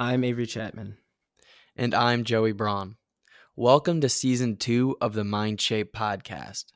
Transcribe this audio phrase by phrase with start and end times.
[0.00, 0.96] I'm Avery Chapman.
[1.76, 2.96] And I'm Joey Braun.
[3.54, 6.72] Welcome to season two of the Mind Shape podcast.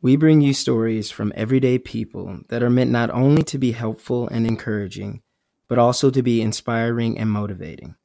[0.00, 4.26] We bring you stories from everyday people that are meant not only to be helpful
[4.26, 5.20] and encouraging,
[5.68, 7.96] but also to be inspiring and motivating.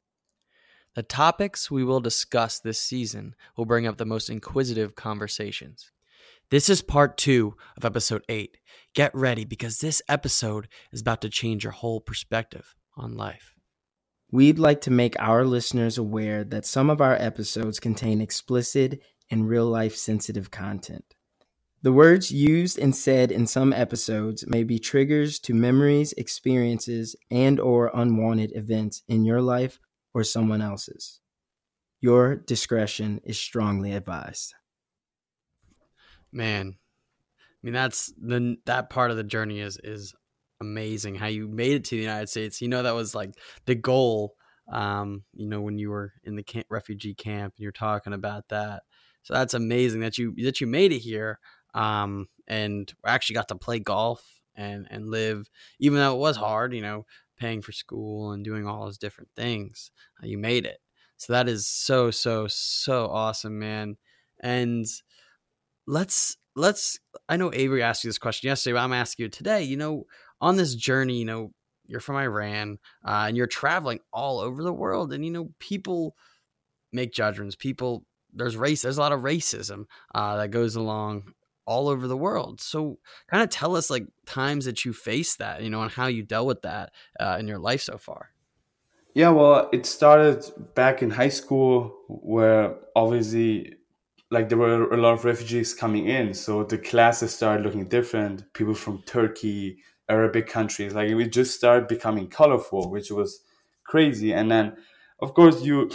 [0.96, 5.94] The topics we will discuss this season will bring up the most inquisitive conversations.
[6.50, 8.58] This is part two of episode eight.
[8.94, 13.53] Get ready because this episode is about to change your whole perspective on life.
[14.34, 19.48] We'd like to make our listeners aware that some of our episodes contain explicit and
[19.48, 21.06] real life sensitive content.
[21.84, 27.60] The words used and said in some episodes may be triggers to memories, experiences, and
[27.60, 29.80] or unwanted events in your life
[30.16, 31.20] or someone else's.
[32.02, 34.56] Your discretion is strongly advised.
[36.32, 36.78] Man,
[37.38, 40.16] I mean that's the that part of the journey is is
[40.64, 41.16] amazing.
[41.16, 42.62] How you made it to the United States.
[42.62, 44.36] You know that was like the goal.
[44.72, 48.48] Um, you know when you were in the camp, refugee camp and you're talking about
[48.50, 48.84] that.
[49.24, 51.40] So that's amazing that you that you made it here
[51.74, 54.24] um, and actually got to play golf
[54.56, 55.48] and and live,
[55.80, 56.74] even though it was hard.
[56.74, 57.06] You know,
[57.38, 59.92] paying for school and doing all those different things.
[60.22, 60.80] Uh, you made it,
[61.18, 63.98] so that is so so so awesome, man.
[64.42, 64.86] And
[65.88, 67.00] let's let's.
[67.30, 69.64] I know Avery asked you this question yesterday, but I'm asking you today.
[69.64, 70.04] You know,
[70.44, 71.54] on this journey, you know,
[71.88, 76.16] you're from Iran uh, and you're traveling all over the world, and you know, people
[76.92, 77.56] make judgments.
[77.56, 78.82] People there's race.
[78.82, 81.34] There's a lot of racism uh, that goes along
[81.66, 82.60] all over the world.
[82.60, 83.00] So,
[83.30, 86.24] kind of tell us like times that you faced that, you know, and how you
[86.24, 88.32] dealt with that uh, in your life so far.
[89.14, 90.44] Yeah, well, it started
[90.76, 93.76] back in high school where obviously
[94.30, 98.52] like there were a lot of refugees coming in, so the classes started looking different.
[98.54, 99.78] People from Turkey,
[100.14, 103.42] Arabic countries, like we just started becoming colorful, which was
[103.84, 104.34] crazy.
[104.34, 104.78] And then,
[105.20, 105.90] of course, you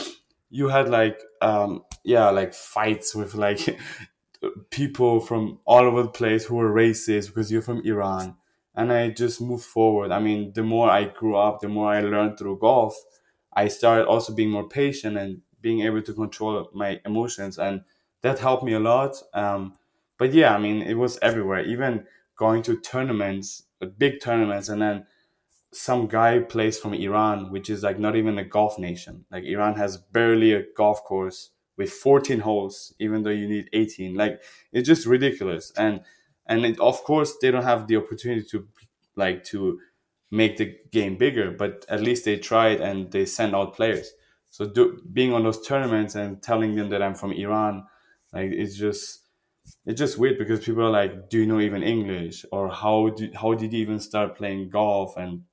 [0.51, 3.61] you had like um yeah like fights with like
[4.71, 8.37] people from all over the place who were racist because you're from Iran.
[8.75, 10.13] And I just moved forward.
[10.13, 12.95] I mean, the more I grew up, the more I learned through golf,
[13.53, 17.59] I started also being more patient and being able to control my emotions.
[17.59, 17.83] And
[18.23, 19.17] that helped me a lot.
[19.35, 19.75] Um,
[20.17, 22.07] but yeah, I mean, it was everywhere, even
[22.37, 25.07] going to tournaments, big tournaments, and then
[25.73, 29.25] some guy plays from Iran, which is like not even a golf nation.
[29.31, 34.15] Like Iran has barely a golf course with 14 holes even though you need 18
[34.15, 35.73] like it's just ridiculous.
[35.77, 36.01] And
[36.47, 38.67] and it, of course they don't have the opportunity to
[39.17, 39.79] like to
[40.31, 44.13] make the game bigger but at least they tried and they send out players.
[44.51, 47.85] So do, being on those tournaments and telling them that i'm from iran
[48.33, 49.28] like it's just
[49.87, 52.45] it's just weird because people are like do you know even english?
[52.53, 55.17] Or how did how did you even start playing golf?
[55.17, 55.45] And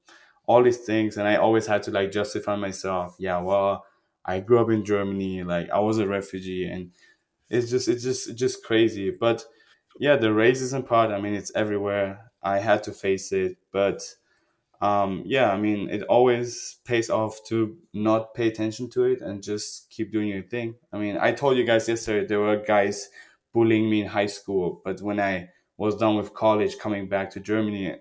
[0.47, 1.17] all these things.
[1.17, 3.15] And i always had to like justify myself.
[3.19, 3.85] Yeah well
[4.25, 6.91] I grew up in Germany, like I was a refugee, and
[7.49, 9.11] it's just it's just it's just crazy.
[9.11, 9.45] But
[9.99, 12.31] yeah, the racism part, I mean, it's everywhere.
[12.41, 14.01] I had to face it, but
[14.81, 19.41] um, yeah, I mean, it always pays off to not pay attention to it and
[19.41, 20.75] just keep doing your thing.
[20.91, 23.09] I mean, I told you guys yesterday there were guys
[23.55, 27.41] bullying me in high school, but when I was done with college, coming back to
[27.41, 27.97] Germany,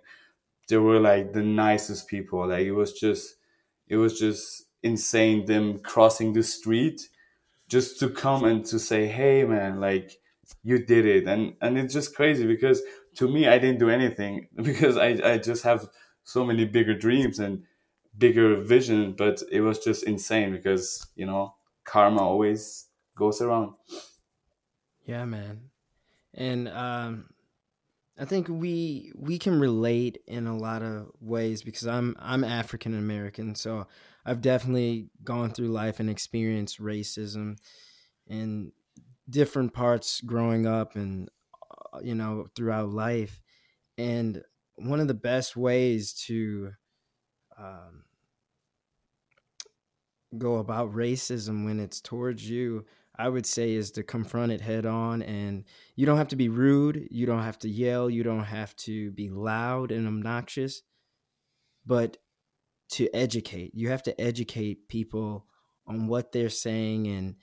[0.69, 2.49] they were like the nicest people.
[2.49, 3.37] Like it was just,
[3.89, 7.01] it was just insane them crossing the street
[7.69, 10.13] just to come and to say hey man like
[10.63, 12.83] you did it and and it's just crazy because
[13.15, 15.89] to me i didn't do anything because i i just have
[16.25, 17.65] so many bigger dreams and
[18.19, 21.55] bigger vision but it was just insane because you know
[21.85, 23.75] karma always goes around
[25.05, 25.71] yeah man
[26.35, 27.27] and um
[28.17, 32.97] I think we we can relate in a lot of ways because I'm I'm African
[32.97, 33.89] American, so
[34.25, 37.57] I've definitely gone through life and experienced racism
[38.29, 38.71] in
[39.29, 41.29] different parts growing up and
[41.93, 43.41] uh, you know throughout life.
[43.99, 44.43] And
[44.77, 46.73] one of the best ways to
[47.59, 48.05] um,
[50.39, 52.85] go about racism when it's towards you
[53.17, 55.23] I would say is to confront it head on.
[55.23, 55.65] And
[55.97, 59.11] you don't have to be rude, you don't have to yell, you don't have to
[59.13, 60.83] be loud and obnoxious,
[61.87, 62.17] but
[62.91, 63.73] to educate.
[63.75, 65.47] You have to educate people
[65.87, 67.37] on what they're saying and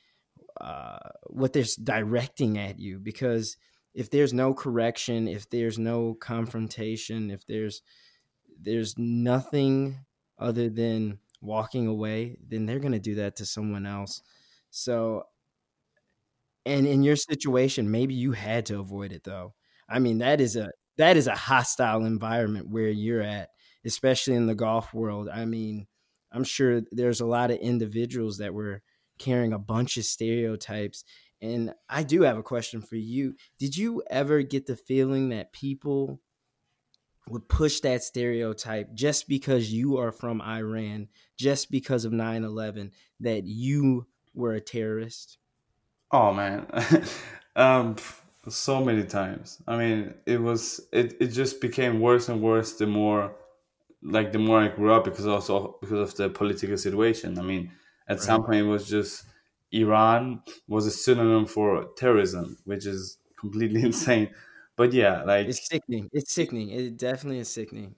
[0.59, 0.97] uh,
[1.27, 2.99] what they're directing at you.
[2.99, 3.57] Because
[3.93, 7.81] if there's no correction, if there's no confrontation, if there's
[8.63, 9.97] there's nothing
[10.37, 14.21] other than walking away, then they're going to do that to someone else.
[14.69, 15.25] So
[16.65, 19.53] and in your situation, maybe you had to avoid it though.
[19.89, 23.49] I mean, that is a that is a hostile environment where you're at,
[23.85, 25.29] especially in the golf world.
[25.29, 25.87] I mean,
[26.31, 28.81] I'm sure there's a lot of individuals that were
[29.19, 31.03] carrying a bunch of stereotypes.
[31.41, 33.35] And I do have a question for you.
[33.57, 36.19] Did you ever get the feeling that people
[37.29, 42.91] would push that stereotype just because you are from Iran, just because of 9 11,
[43.19, 45.37] that you were a terrorist?
[46.11, 46.65] Oh, man.
[47.55, 47.95] um,
[48.49, 49.61] so many times.
[49.67, 53.33] I mean, it was, it, it just became worse and worse the more,
[54.03, 57.37] like, the more I grew up because also because of the political situation.
[57.37, 57.71] I mean,
[58.07, 58.23] at right.
[58.23, 59.25] some point it was just
[59.71, 64.29] Iran was a synonym for terrorism, which is completely insane.
[64.75, 66.09] But yeah, like it's sickening.
[66.11, 66.69] It's sickening.
[66.69, 67.95] It definitely is sickening.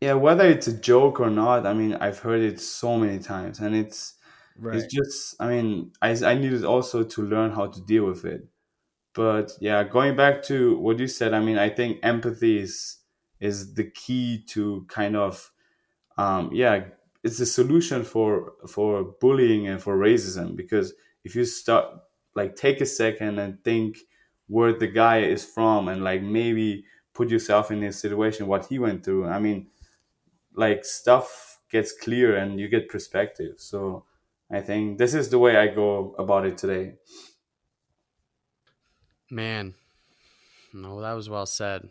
[0.00, 3.60] Yeah, whether it's a joke or not, I mean, I've heard it so many times,
[3.60, 4.14] and it's
[4.58, 4.76] right.
[4.76, 5.36] it's just.
[5.40, 8.46] I mean, I I needed also to learn how to deal with it.
[9.12, 12.98] But yeah, going back to what you said, I mean, I think empathy is
[13.40, 15.50] is the key to kind of,
[16.18, 16.84] um, yeah,
[17.22, 20.94] it's a solution for for bullying and for racism because
[21.24, 21.86] if you start
[22.34, 23.98] like take a second and think
[24.46, 28.78] where the guy is from and like maybe put yourself in his situation what he
[28.78, 29.66] went through i mean
[30.54, 34.04] like stuff gets clear and you get perspective so
[34.50, 36.94] i think this is the way i go about it today
[39.30, 39.74] man
[40.72, 41.88] no that was well said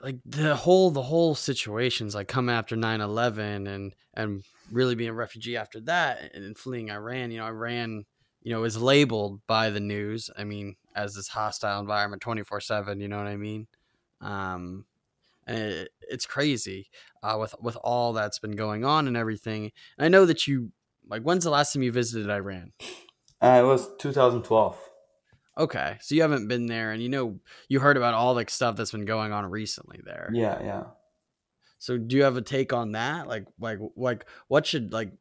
[0.00, 5.14] like the whole the whole situations like come after 9-11 and and really being a
[5.14, 8.04] refugee after that and fleeing iran you know iran
[8.44, 10.30] you know, is labeled by the news.
[10.36, 13.00] I mean, as this hostile environment, twenty four seven.
[13.00, 13.66] You know what I mean?
[14.20, 14.84] Um,
[15.46, 16.90] and it's crazy
[17.22, 19.72] uh, with with all that's been going on and everything.
[19.98, 20.72] And I know that you
[21.08, 21.22] like.
[21.22, 22.72] When's the last time you visited Iran?
[23.42, 24.78] Uh, it was 2012.
[25.56, 27.38] Okay, so you haven't been there, and you know
[27.68, 30.30] you heard about all the stuff that's been going on recently there.
[30.32, 30.82] Yeah, yeah.
[31.78, 33.28] So do you have a take on that?
[33.28, 35.12] Like, like, like, what should like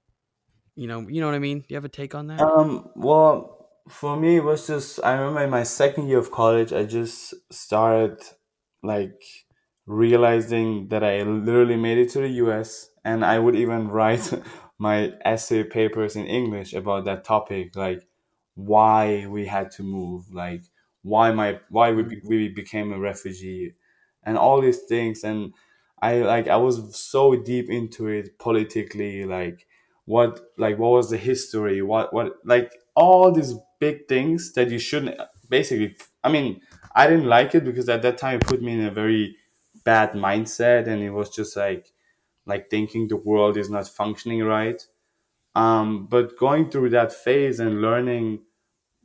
[0.75, 1.60] you know, you know what I mean?
[1.60, 2.42] Do you have a take on that?
[2.42, 6.74] Um, well, for me, it was just I remember in my second year of college,
[6.74, 8.20] I just started
[8.81, 9.22] like
[9.85, 14.31] realizing that I literally made it to the US, and I would even write
[14.77, 18.07] my essay papers in English about that topic, like
[18.56, 20.63] why we had to move, like
[21.01, 23.74] why my why we we became a refugee,
[24.24, 25.53] and all these things, and
[26.01, 29.65] I like I was so deep into it politically, like
[30.06, 31.81] what like what was the history?
[31.81, 35.19] What what like all these big things that you shouldn't
[35.50, 35.94] basically
[36.24, 36.62] i mean
[36.95, 39.36] i didn't like it because at that time it put me in a very
[39.83, 41.94] bad mindset and it was just like
[42.45, 44.88] like thinking the world is not functioning right
[45.56, 48.39] um but going through that phase and learning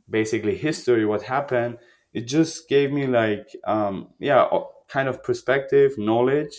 [0.09, 1.77] basically history what happened
[2.13, 4.47] it just gave me like um yeah
[4.87, 6.55] kind of perspective knowledge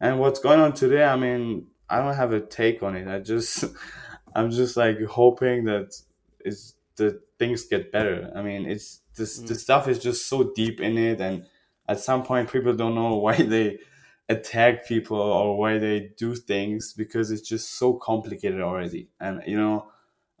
[0.00, 3.06] and what's going on today i mean I don't have a take on it.
[3.06, 3.64] I just
[4.34, 5.94] I'm just like hoping that
[6.40, 8.32] it's the things get better.
[8.34, 9.46] I mean, it's this mm.
[9.46, 11.44] the stuff is just so deep in it, and
[11.88, 13.78] at some point, people don't know why they
[14.28, 19.08] attack people or why they do things because it's just so complicated already.
[19.20, 19.88] And you know,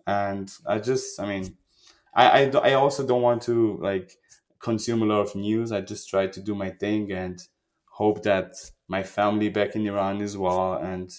[0.06, 1.56] and I just I mean,
[2.14, 4.12] I I, I also don't want to like
[4.60, 5.72] consume a lot of news.
[5.72, 7.40] I just try to do my thing and
[7.86, 8.54] hope that
[8.88, 11.12] my family back in Iran is well and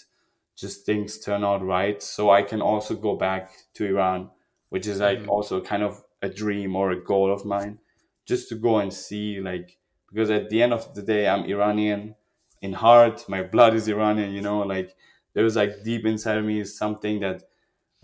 [0.55, 4.29] just things turn out right so i can also go back to iran
[4.69, 5.29] which is like mm-hmm.
[5.29, 7.79] also kind of a dream or a goal of mine
[8.25, 9.77] just to go and see like
[10.13, 12.15] because at the end of the day i'm iranian.
[12.61, 14.59] In heart my blood is iranian you know?
[14.59, 14.95] Like
[15.33, 17.43] there's like deep inside of me is something that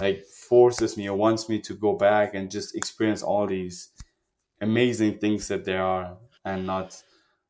[0.02, 3.90] like forces me or wants me to go back and just experience all these
[4.62, 7.02] amazing things that there are and not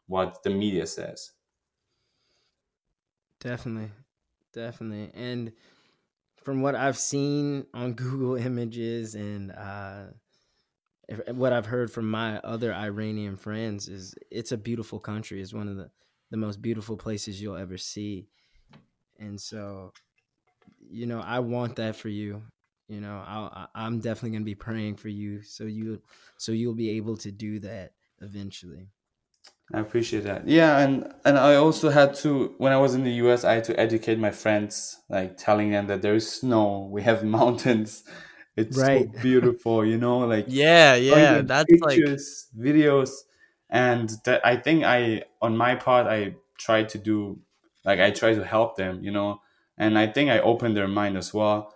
[0.08, 1.32] what the media says.
[3.40, 3.92] Definitely.
[4.54, 5.12] Definitely.
[5.14, 5.54] And
[6.44, 10.06] from what I've seen on Google Images and uh,
[11.32, 15.42] what I've heard from my other Iranian friends is it's a beautiful country.
[15.42, 15.90] It's one of the
[16.32, 18.28] the most beautiful places you'll ever see.
[19.20, 19.94] And so,
[20.80, 22.44] you know, I want that for you.
[22.88, 26.02] You know, i I'm definitely gonna be praying for you so you
[26.38, 28.90] so you'll be able to do that eventually.
[29.72, 30.48] I appreciate that.
[30.48, 33.64] Yeah, and and I also had to when I was in the US, I had
[33.66, 38.04] to educate my friends, like telling them that there is snow, we have mountains,
[38.56, 39.10] it's right.
[39.14, 43.12] so beautiful, you know, like yeah, yeah, that's pictures, like videos,
[43.70, 47.40] and that I think I on my part I try to do
[47.86, 49.42] like I try to help them, you know,
[49.78, 51.74] and I think I opened their mind as well.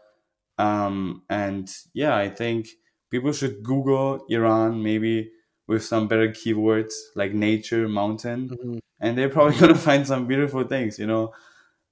[0.57, 2.67] Um, and yeah, I think
[3.09, 5.31] people should Google Iran maybe
[5.67, 8.77] with some better keywords like nature, mountain, mm-hmm.
[8.99, 11.33] and they're probably gonna find some beautiful things, you know.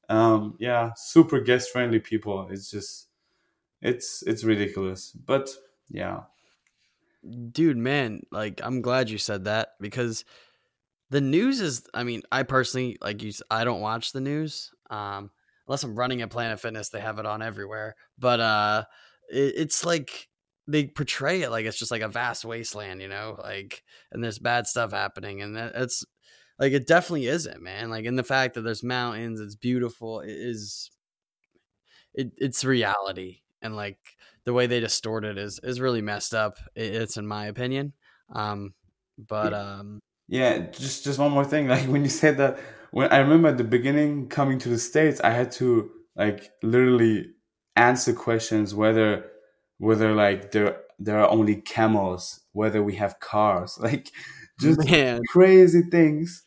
[0.10, 2.50] um, yeah, super guest friendly people.
[2.52, 3.08] It's just
[3.82, 5.50] it's it's ridiculous, but
[5.90, 6.22] yeah,
[7.52, 10.26] dude, man, like I'm glad you said that because
[11.10, 11.84] the news is.
[11.94, 13.32] I mean, I personally like you.
[13.50, 14.72] I don't watch the news.
[14.90, 15.32] Um,
[15.68, 17.96] unless I'm running at Planet Fitness, they have it on everywhere.
[18.18, 18.84] But uh,
[19.30, 20.30] it, it's like
[20.68, 24.40] they portray it like it's just like a vast wasteland, you know, like and there's
[24.40, 26.06] bad stuff happening, and that, it's
[26.60, 27.90] like it definitely isn't, man.
[27.90, 30.92] Like in the fact that there's mountains, it's beautiful, it is
[32.14, 34.00] it, it's reality, and like
[34.44, 36.58] the way they distort it is is really messed up.
[36.76, 37.94] it's in my opinion.
[38.34, 38.74] Um,
[39.18, 41.68] but um, yeah, just just one more thing.
[41.70, 42.60] Like when you said that,
[42.92, 47.32] when I remember at the beginning coming to the states, I had to like literally
[47.76, 49.26] answer questions whether
[49.78, 54.12] whether like there there are only camels, whether we have cars, like
[54.60, 55.22] just Man.
[55.30, 56.44] crazy things.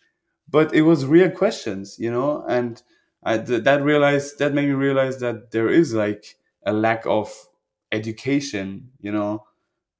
[0.48, 2.80] But it was real questions, you know, and
[3.24, 7.32] I, that realized that made me realize that there is like a lack of
[7.92, 9.44] education, you know,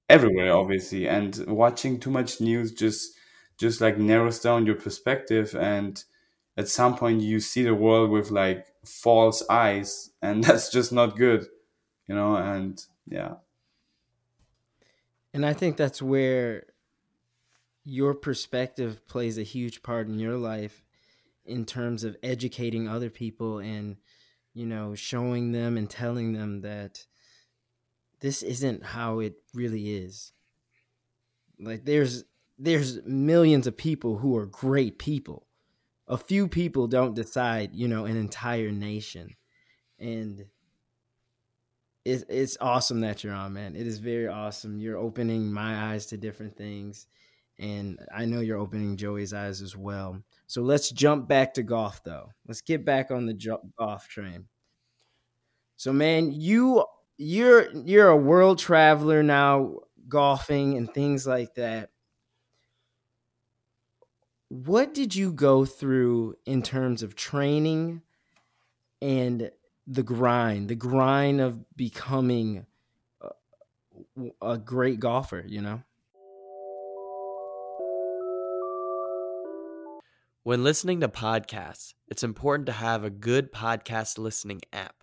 [0.09, 3.15] everywhere, obviously, and watching too much news just
[3.57, 6.05] just like narrows down your perspective and
[6.57, 11.17] at some point you see the world with like false eyes and that's just not
[11.17, 11.47] good
[12.07, 13.35] you know and yeah.
[15.33, 16.65] And i think that's where
[17.85, 20.85] your perspective plays a huge part in your life
[21.45, 23.97] in terms of educating other people and
[24.55, 27.05] you know showing them and telling them that
[28.21, 30.33] this isn't how it really is
[31.59, 32.25] like there's
[32.59, 35.47] there's millions of people who are great people
[36.09, 39.35] a few people don't decide you know an entire nation
[39.99, 40.47] and
[42.05, 43.77] it's it's awesome that you're on, man.
[43.77, 44.79] It is very awesome.
[44.79, 47.07] You're opening my eyes to different things,
[47.59, 50.23] and I know you're opening Joey's eyes as well.
[50.47, 52.31] So let's jump back to golf, though.
[52.47, 54.47] Let's get back on the golf train.
[55.77, 56.85] So, man, you
[57.17, 59.77] you're you're a world traveler now,
[60.09, 61.91] golfing and things like that.
[64.49, 68.03] What did you go through in terms of training
[69.03, 69.51] and
[69.87, 72.67] the grind, the grind of becoming
[73.21, 73.31] a,
[74.41, 75.83] a great golfer, you know?
[80.45, 84.97] When listening to podcasts, it's important to have a good podcast listening app.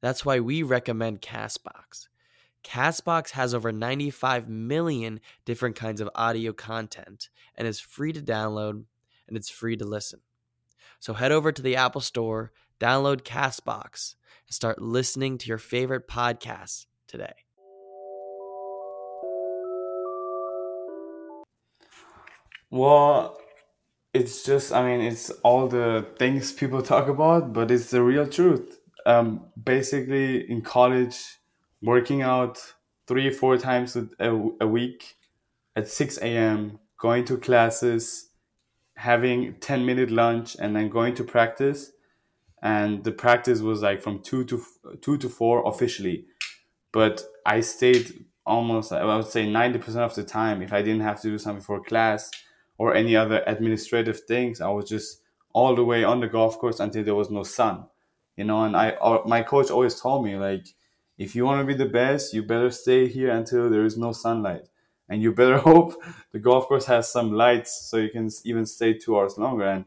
[0.00, 2.08] That's why we recommend Castbox.
[2.64, 8.82] Castbox has over 95 million different kinds of audio content and is free to download
[9.28, 10.18] and it's free to listen.
[10.98, 12.50] So head over to the Apple Store
[12.80, 14.16] Download Castbox
[14.48, 17.34] and start listening to your favorite podcasts today.
[22.70, 23.38] Well,
[24.14, 28.26] it's just, I mean, it's all the things people talk about, but it's the real
[28.26, 28.80] truth.
[29.06, 31.16] Um, basically, in college,
[31.82, 32.58] working out
[33.06, 34.06] three, four times a,
[34.60, 35.16] a week
[35.76, 38.30] at 6 a.m., going to classes,
[38.96, 41.90] having 10 minute lunch, and then going to practice
[42.62, 44.62] and the practice was like from two to
[45.02, 46.24] two to four officially,
[46.92, 50.62] but I stayed almost I would say ninety percent of the time.
[50.62, 52.30] If I didn't have to do something for class
[52.78, 55.20] or any other administrative things, I was just
[55.52, 57.86] all the way on the golf course until there was no sun,
[58.36, 58.64] you know.
[58.64, 60.66] And I uh, my coach always told me like,
[61.18, 64.12] if you want to be the best, you better stay here until there is no
[64.12, 64.68] sunlight.
[65.08, 66.02] And you better hope
[66.32, 69.64] the golf course has some lights so you can even stay two hours longer.
[69.64, 69.84] And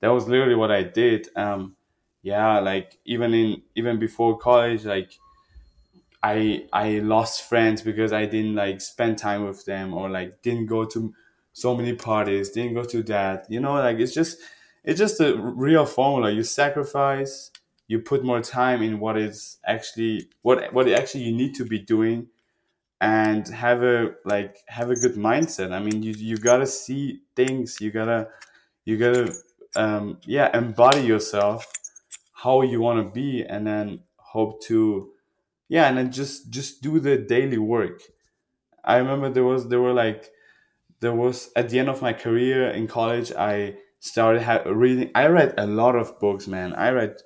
[0.00, 1.28] that was literally what i did.
[1.36, 1.76] Um,
[2.22, 5.18] yeah like even in even before college like
[6.22, 10.66] i i lost friends because i didn't like spend time with them or like didn't
[10.66, 11.12] go to
[11.52, 13.46] so many parties didn't go to that.
[13.48, 14.38] You know like it's just
[14.84, 16.30] it's just a real formula.
[16.30, 17.50] You sacrifice
[17.88, 21.78] you put more time in what is actually what what actually you need to be
[21.78, 22.28] doing
[23.00, 25.72] and have a like have a good mindset.
[25.72, 27.78] I mean you you gotta see things.
[27.80, 28.28] You gotta
[28.84, 29.34] you gotta
[29.76, 31.66] um yeah embody yourself
[32.32, 35.10] how you want to be and then hope to
[35.68, 38.00] yeah and then just just do the daily work.
[38.84, 40.30] I remember there was there were like
[41.02, 45.26] there was at the end of my career in college i started ha- reading i
[45.26, 46.72] read a lot of books man.
[46.72, 47.16] I read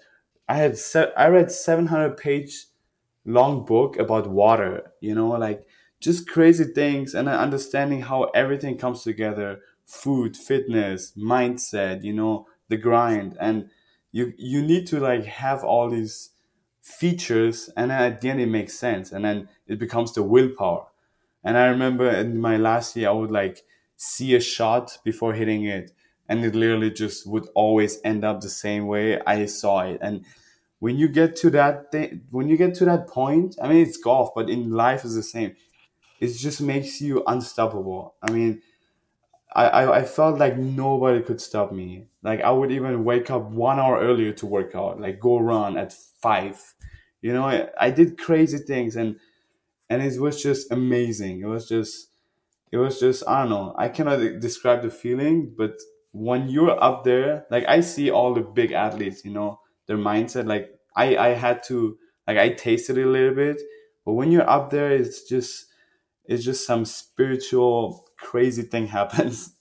[0.48, 2.66] i had se- i read 700 page
[3.24, 5.66] long book about water you know like
[6.00, 12.76] just crazy things and understanding how everything comes together food fitness mindset you know the
[12.76, 13.36] grind.
[13.40, 13.70] And
[14.12, 16.30] you you need to like have all these
[16.82, 20.86] features and then at the end it makes sense and then it becomes the willpower
[21.46, 23.62] and i remember in my last year i would like
[23.96, 25.92] see a shot before hitting it
[26.28, 29.98] and it literally just would always end up the same way I saw it.
[30.00, 30.24] And
[30.80, 33.96] when you get to that thing, when you get to that point, I mean, it's
[33.96, 35.54] golf, but in life is the same.
[36.20, 38.14] It just makes you unstoppable.
[38.22, 38.62] I mean,
[39.54, 42.08] I, I, felt like nobody could stop me.
[42.22, 45.78] Like I would even wake up one hour earlier to work out, like go run
[45.78, 46.74] at five.
[47.22, 49.18] You know, I, I did crazy things and
[49.88, 51.40] and it was just amazing.
[51.40, 52.08] It was just
[52.72, 53.74] it was just I don't know.
[53.78, 55.76] I cannot describe the feeling, but
[56.12, 60.46] when you're up there, like I see all the big athletes, you know, their mindset.
[60.46, 63.60] Like I I had to like I tasted it a little bit,
[64.04, 65.66] but when you're up there, it's just
[66.24, 69.52] it's just some spiritual crazy thing happens.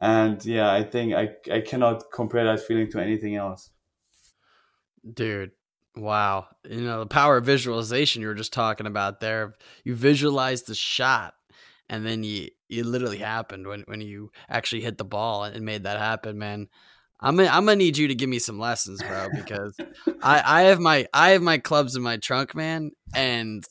[0.00, 3.70] And yeah, I think I I cannot compare that feeling to anything else.
[5.14, 5.52] Dude,
[5.96, 6.46] wow.
[6.68, 9.54] You know, the power of visualization you were just talking about there.
[9.84, 11.34] You visualize the shot
[11.88, 15.84] and then you it literally happened when when you actually hit the ball and made
[15.84, 16.68] that happen, man.
[17.20, 19.76] I'm gonna, I'm gonna need you to give me some lessons, bro, because
[20.22, 23.64] I I have my I have my clubs in my trunk, man, and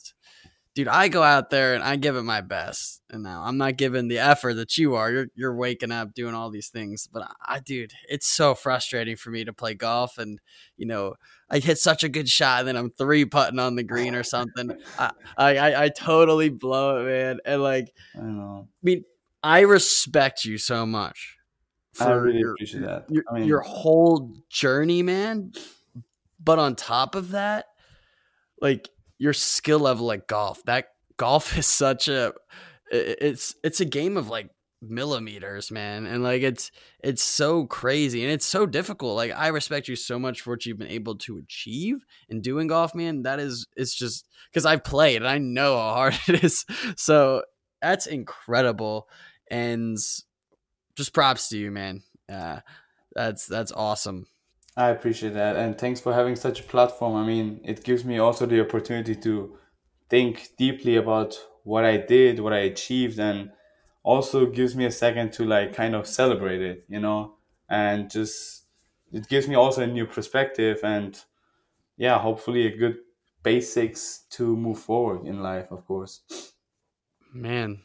[0.76, 3.02] dude, I go out there and I give it my best.
[3.10, 5.10] And now I'm not giving the effort that you are.
[5.10, 9.32] You're you're waking up doing all these things, but I, dude, it's so frustrating for
[9.32, 10.40] me to play golf and
[10.78, 11.16] you know
[11.50, 14.24] I hit such a good shot and then I'm three putting on the green or
[14.24, 14.78] something.
[15.00, 17.40] I, I I totally blow it, man.
[17.46, 18.68] And like, I know.
[18.68, 19.06] I mean,
[19.42, 21.38] I respect you so much.
[22.00, 23.06] I really your, appreciate that.
[23.10, 25.54] Your, I mean, your whole journey, man.
[26.44, 27.68] But on top of that,
[28.60, 30.64] like your skill level at golf.
[30.66, 32.34] That golf is such a
[32.92, 34.50] it's it's a game of like
[34.82, 36.06] millimeters, man.
[36.06, 36.72] And like it's
[37.04, 39.16] it's so crazy and it's so difficult.
[39.16, 42.68] Like I respect you so much for what you've been able to achieve in doing
[42.68, 43.24] golf, man.
[43.24, 46.66] That is it's just because I've played and I know how hard it is.
[46.98, 47.44] So
[47.82, 49.08] that's incredible.
[49.50, 49.98] And
[50.96, 52.02] just props to you, man.
[52.32, 52.60] Uh,
[53.14, 54.28] that's that's awesome.
[54.78, 55.56] I appreciate that.
[55.56, 57.16] And thanks for having such a platform.
[57.16, 59.58] I mean, it gives me also the opportunity to
[60.10, 63.52] think deeply about what I did, what I achieved, and
[64.04, 67.36] also gives me a second to like kind of celebrate it, you know,
[67.70, 68.66] and just
[69.12, 71.24] it gives me also a new perspective and
[71.98, 72.98] yeah, hopefully a good
[73.44, 76.22] basics to move forward in life, of course.
[77.34, 77.82] Man,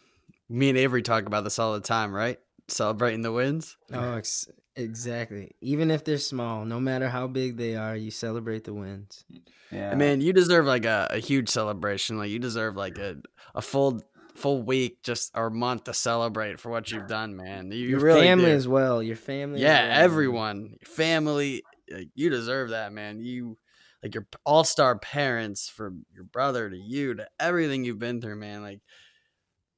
[0.49, 2.39] me and Avery talk about this all the time, right?
[2.69, 3.77] Celebrating the wins.
[3.93, 5.57] Oh, ex- Exactly.
[5.61, 9.25] Even if they're small, no matter how big they are, you celebrate the wins.
[9.71, 9.95] Yeah.
[9.95, 12.19] Man, you deserve like a, a huge celebration.
[12.19, 13.17] Like you deserve like a,
[13.55, 14.01] a full
[14.37, 17.71] full week just or month to celebrate for what you've done, man.
[17.71, 18.53] You, your really family do.
[18.53, 19.03] as well.
[19.03, 19.61] Your family.
[19.61, 20.05] Yeah, well.
[20.05, 20.77] everyone.
[20.85, 21.63] Family.
[21.91, 23.21] Like, you deserve that, man.
[23.21, 23.59] You
[24.03, 28.37] like your all star parents, from your brother to you to everything you've been through,
[28.37, 28.63] man.
[28.63, 28.81] Like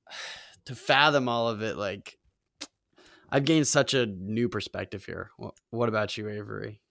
[0.67, 2.19] to fathom all of it, like
[3.33, 5.31] I've gained such a new perspective here.
[5.71, 6.83] What about you, Avery?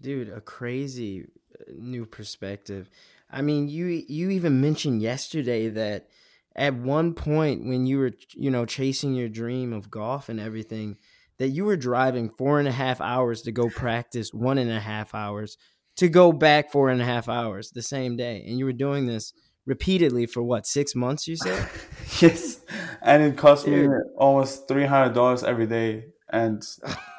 [0.00, 1.26] Dude, a crazy
[1.60, 2.88] uh, new perspective.
[3.30, 6.08] I mean, you you even mentioned yesterday that
[6.54, 10.96] at one point when you were you know chasing your dream of golf and everything,
[11.38, 14.80] that you were driving four and a half hours to go practice one and a
[14.80, 15.58] half hours
[15.96, 19.06] to go back four and a half hours the same day, and you were doing
[19.06, 19.32] this
[19.66, 21.28] repeatedly for what six months?
[21.28, 21.68] You said
[22.20, 22.60] yes,
[23.02, 23.90] and it cost Dude.
[23.90, 26.64] me almost three hundred dollars every day, and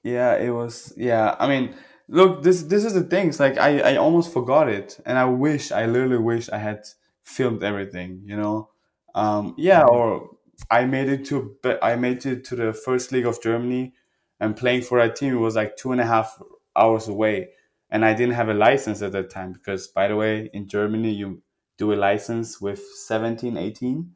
[0.02, 1.36] yeah, it was yeah.
[1.38, 1.74] I mean,
[2.08, 5.70] look, this this is the things like I I almost forgot it, and I wish
[5.70, 6.84] I literally wish I had
[7.22, 8.70] filmed everything, you know.
[9.14, 10.30] Um, yeah, or
[10.70, 13.92] I made it to I made it to the first league of Germany,
[14.40, 16.40] and playing for that team was like two and a half
[16.74, 17.50] hours away
[17.92, 21.12] and I didn't have a license at that time because, by the way, in Germany
[21.12, 21.42] you
[21.76, 24.12] do a license with 17, 18.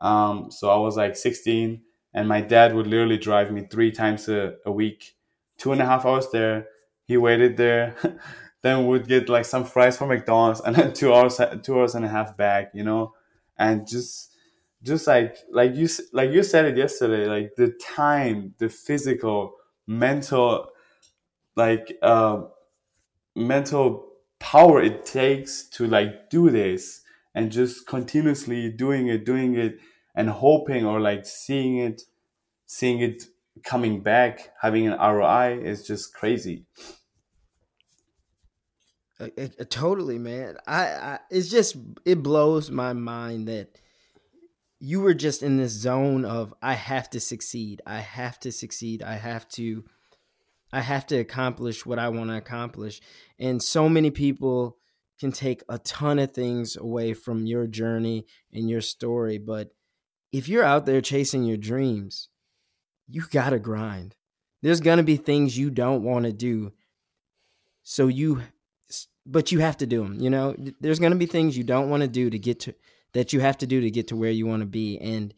[0.00, 1.82] Um, so I was like 16,
[2.14, 5.14] and my dad would literally drive me three times a, a week,
[5.58, 6.68] two and a half hours there.
[7.04, 7.94] He waited there,
[8.62, 12.06] then would get like some fries from McDonald's, and then two hours, two hours and
[12.06, 13.12] a half back, you know,
[13.58, 14.30] and just
[14.82, 19.52] just like like you like you said it yesterday like the time the physical
[19.86, 20.66] mental
[21.56, 22.42] like uh,
[23.34, 27.02] mental power it takes to like do this
[27.34, 29.78] and just continuously doing it doing it
[30.14, 32.02] and hoping or like seeing it
[32.66, 33.24] seeing it
[33.62, 36.66] coming back having an roi is just crazy.
[39.20, 40.56] Uh, uh, totally man.
[40.66, 43.78] I, I it's just it blows my mind that
[44.80, 47.82] you were just in this zone of i have to succeed.
[47.86, 49.02] I have to succeed.
[49.02, 49.84] I have to
[50.72, 53.00] I have to accomplish what I want to accomplish.
[53.38, 54.78] And so many people
[55.20, 59.38] can take a ton of things away from your journey and your story.
[59.38, 59.70] But
[60.32, 62.28] if you're out there chasing your dreams,
[63.06, 64.16] you gotta grind.
[64.62, 66.72] There's gonna be things you don't want to do.
[67.82, 68.42] So you,
[69.26, 70.18] but you have to do them.
[70.20, 72.74] You know, there's gonna be things you don't want to do to get to
[73.12, 74.98] that you have to do to get to where you want to be.
[74.98, 75.34] And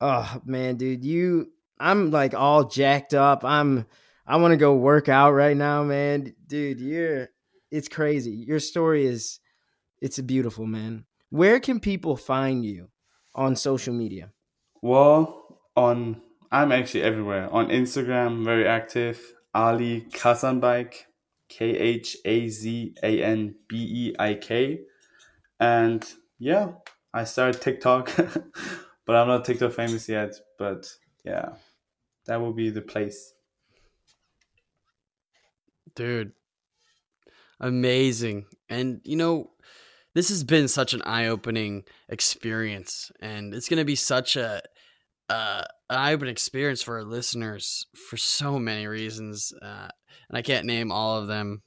[0.00, 3.44] oh man, dude, you, I'm like all jacked up.
[3.44, 3.86] I'm,
[4.26, 6.34] I want to go work out right now, man.
[6.46, 7.28] Dude, you're,
[7.70, 8.32] it's crazy.
[8.32, 9.40] Your story is,
[10.00, 11.04] it's a beautiful, man.
[11.30, 12.88] Where can people find you
[13.34, 14.30] on social media?
[14.80, 16.20] Well, on
[16.54, 17.52] I'm actually everywhere.
[17.52, 19.20] On Instagram, very active.
[19.54, 20.94] Ali Khazanbeik,
[21.48, 24.82] K H A Z A N B E I K.
[25.58, 26.06] And
[26.38, 26.74] yeah,
[27.12, 28.14] I started TikTok,
[29.06, 30.34] but I'm not TikTok famous yet.
[30.56, 30.86] But
[31.24, 31.54] yeah,
[32.26, 33.34] that will be the place.
[35.94, 36.32] Dude,
[37.60, 38.46] amazing.
[38.68, 39.50] And you know,
[40.14, 44.62] this has been such an eye-opening experience and it's going to be such a
[45.28, 49.88] uh, eye-opening experience for our listeners for so many reasons uh,
[50.28, 51.62] and i can't name all of them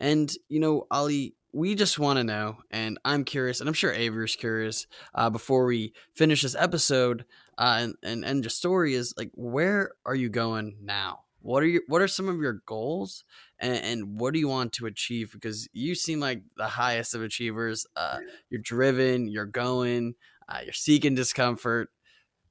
[0.00, 3.92] and you know ali we just want to know and i'm curious and i'm sure
[3.92, 7.24] avery's curious uh, before we finish this episode
[7.58, 11.66] uh, and, and end your story is like where are you going now what are
[11.66, 13.22] your what are some of your goals
[13.60, 15.30] and, and, what do you want to achieve?
[15.30, 20.14] Because you seem like the highest of achievers uh, you're driven you're going
[20.48, 21.90] uh, you're seeking discomfort.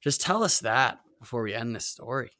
[0.00, 2.30] Just tell us that before we end this story.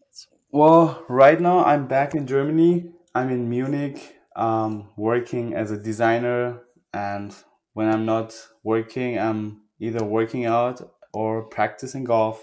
[0.53, 2.93] Well right now i'm back in germany.
[3.17, 6.61] I'm in munich um, working as a designer
[6.93, 7.35] and
[7.73, 10.81] when i'm not working i'm either working out
[11.13, 12.41] or practicing golf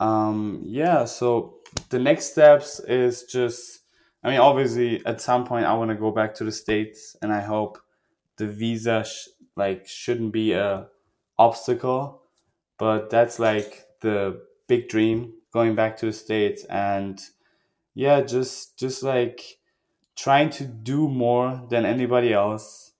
[0.00, 1.56] um, yeah so
[1.90, 3.80] the next steps is just
[4.24, 7.32] i mean obviously at some point i want to go back to the states and
[7.32, 7.78] i hope
[8.38, 10.86] the visa sh- like shouldn't be a
[11.38, 12.22] obstacle
[12.78, 17.20] but that's like the big dream going back to the states and
[17.94, 19.58] yeah just just like
[20.16, 22.92] trying to do more than anybody else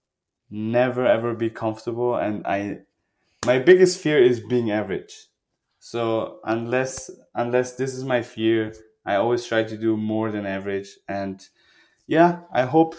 [0.49, 2.77] never ever be comfortable and i
[3.45, 5.27] my biggest fear is being average
[5.81, 8.73] so unless unless this is my fear,
[9.05, 10.91] I always try to do more than average.
[11.09, 11.43] And
[12.07, 12.95] yeah, I hope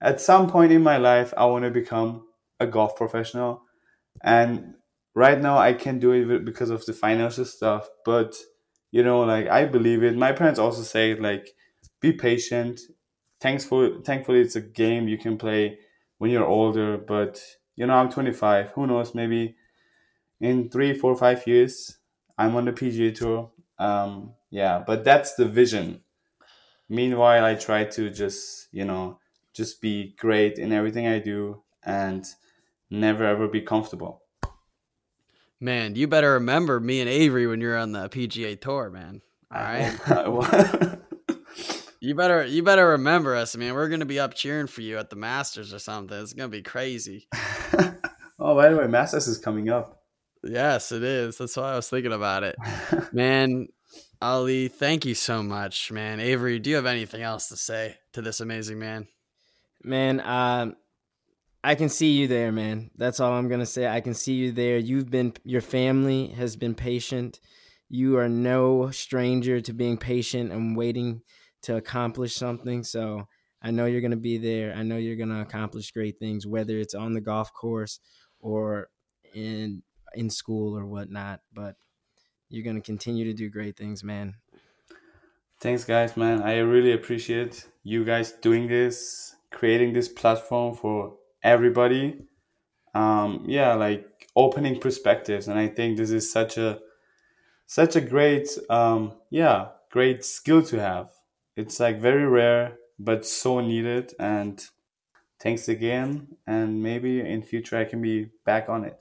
[0.00, 2.26] at some point in my life I want to become
[2.60, 3.62] a golf professional.
[4.22, 4.74] And
[5.14, 8.36] right now I can't do it because of the financial stuff, but
[8.90, 10.16] you know, like I believe it.
[10.16, 11.50] My parents also say like
[12.00, 12.80] be patient.
[13.40, 15.78] Thanks for thankfully it's a game you can play
[16.18, 17.42] when you're older, but
[17.76, 18.70] you know, I'm 25.
[18.72, 19.14] Who knows?
[19.14, 19.56] Maybe
[20.40, 21.97] in three, four, five years,
[22.38, 23.50] I'm on the PGA Tour.
[23.78, 26.00] Um, yeah, but that's the vision.
[26.88, 29.18] Meanwhile, I try to just, you know,
[29.52, 32.24] just be great in everything I do and
[32.90, 34.22] never ever be comfortable.
[35.60, 39.20] Man, you better remember me and Avery when you're on the PGA Tour, man.
[39.52, 40.98] All right.
[42.00, 43.74] you better you better remember us, man.
[43.74, 46.16] We're gonna be up cheering for you at the Masters or something.
[46.18, 47.26] It's gonna be crazy.
[48.38, 49.97] oh, by the way, Masters is coming up.
[50.44, 51.38] Yes, it is.
[51.38, 52.56] That's why I was thinking about it.
[53.12, 53.68] man,
[54.20, 56.20] Ali, thank you so much, man.
[56.20, 59.08] Avery, do you have anything else to say to this amazing man?
[59.82, 60.76] Man, um,
[61.62, 62.90] I can see you there, man.
[62.96, 63.86] That's all I'm gonna say.
[63.86, 64.78] I can see you there.
[64.78, 67.40] You've been your family has been patient.
[67.88, 71.22] You are no stranger to being patient and waiting
[71.62, 72.84] to accomplish something.
[72.84, 73.26] So
[73.60, 74.72] I know you're gonna be there.
[74.74, 77.98] I know you're gonna accomplish great things, whether it's on the golf course
[78.40, 78.88] or
[79.34, 79.82] in
[80.14, 81.40] in school or whatnot.
[81.52, 81.76] But
[82.48, 84.36] you're gonna continue to do great things, man.
[85.60, 86.42] Thanks, guys, man.
[86.42, 92.26] I really appreciate you guys doing this, creating this platform for everybody.
[92.94, 96.80] Um, yeah, like opening perspectives, and I think this is such a
[97.66, 101.10] such a great, um, yeah, great skill to have.
[101.56, 104.14] It's like very rare, but so needed.
[104.18, 104.64] And
[105.40, 106.36] thanks again.
[106.46, 108.98] And maybe in future I can be back on it.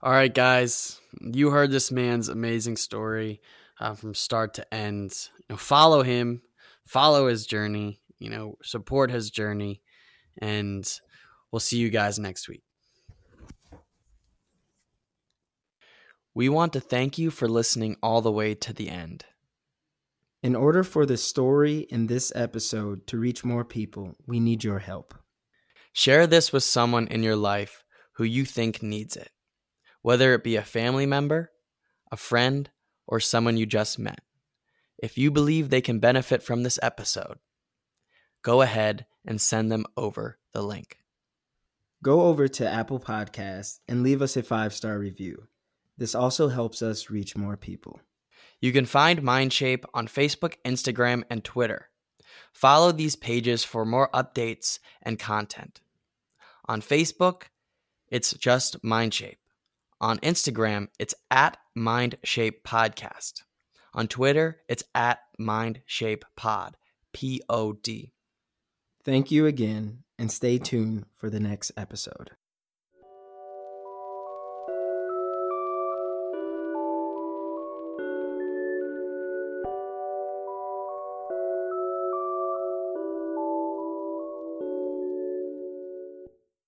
[0.00, 3.40] All right, guys, you heard this man's amazing story
[3.80, 5.28] uh, from start to end.
[5.40, 6.42] You know, follow him,
[6.86, 8.00] follow his journey.
[8.20, 9.80] You know, support his journey,
[10.40, 10.88] and
[11.50, 12.62] we'll see you guys next week.
[16.32, 19.24] We want to thank you for listening all the way to the end.
[20.44, 24.78] In order for the story in this episode to reach more people, we need your
[24.78, 25.12] help.
[25.92, 27.82] Share this with someone in your life
[28.12, 29.30] who you think needs it
[30.08, 31.52] whether it be a family member,
[32.10, 32.70] a friend,
[33.06, 34.20] or someone you just met.
[34.96, 37.36] If you believe they can benefit from this episode,
[38.40, 40.96] go ahead and send them over the link.
[42.02, 45.46] Go over to Apple Podcasts and leave us a five star review.
[45.98, 48.00] This also helps us reach more people.
[48.62, 51.90] You can find Mindshape on Facebook, Instagram, and Twitter.
[52.54, 55.82] Follow these pages for more updates and content.
[56.64, 57.42] On Facebook,
[58.08, 59.36] it's just Mindshape.
[60.00, 63.42] On Instagram, it's at Mindshape Podcast.
[63.94, 66.76] On Twitter, it's at Mindshape Pod,
[67.12, 68.12] P O D.
[69.04, 72.30] Thank you again, and stay tuned for the next episode.